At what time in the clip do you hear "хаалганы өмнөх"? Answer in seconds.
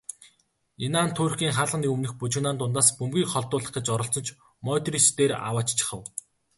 1.57-2.11